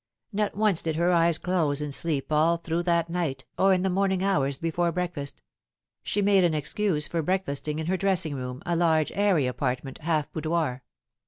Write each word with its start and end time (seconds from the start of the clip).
Not 0.33 0.57
once 0.57 0.81
did 0.81 0.95
her 0.95 1.11
eyes 1.11 1.37
close 1.37 1.79
in 1.79 1.91
sleep 1.91 2.31
all 2.33 2.57
through 2.57 2.81
that 2.89 3.07
night, 3.07 3.45
or 3.55 3.71
in 3.71 3.83
the 3.83 3.89
morning 3.91 4.23
hours 4.23 4.57
before 4.57 4.91
breakfast. 4.91 5.43
She 6.01 6.23
made 6.23 6.43
an 6.43 6.55
excuse 6.55 7.07
for 7.07 7.21
breakfasting 7.21 7.77
in 7.77 7.85
her 7.85 7.97
dressing 7.97 8.33
room, 8.33 8.63
a 8.65 8.75
large, 8.75 9.11
airy 9.15 9.45
apartment, 9.45 9.99
half 9.99 10.31
boudoir. 10.33 10.81